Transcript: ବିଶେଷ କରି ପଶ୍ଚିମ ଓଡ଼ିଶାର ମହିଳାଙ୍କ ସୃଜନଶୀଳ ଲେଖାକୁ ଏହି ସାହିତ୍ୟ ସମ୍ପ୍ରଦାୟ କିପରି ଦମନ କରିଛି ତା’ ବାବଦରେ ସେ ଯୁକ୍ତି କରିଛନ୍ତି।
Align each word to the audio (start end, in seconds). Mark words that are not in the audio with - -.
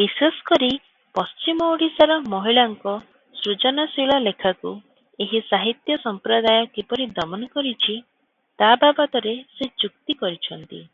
ବିଶେଷ 0.00 0.42
କରି 0.50 0.66
ପଶ୍ଚିମ 1.18 1.66
ଓଡ଼ିଶାର 1.70 2.18
ମହିଳାଙ୍କ 2.34 2.92
ସୃଜନଶୀଳ 3.40 4.20
ଲେଖାକୁ 4.28 4.74
ଏହି 5.26 5.42
ସାହିତ୍ୟ 5.48 5.98
ସମ୍ପ୍ରଦାୟ 6.04 6.70
କିପରି 6.78 7.10
ଦମନ 7.18 7.50
କରିଛି 7.58 8.00
ତା’ 8.64 8.70
ବାବଦରେ 8.86 9.34
ସେ 9.58 9.70
ଯୁକ୍ତି 9.86 10.20
କରିଛନ୍ତି। 10.24 10.84